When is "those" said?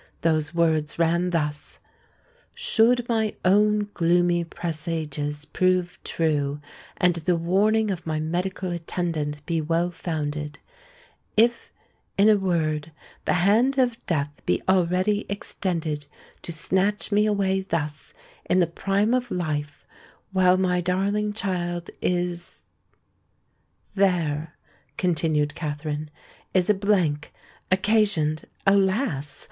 0.21-0.51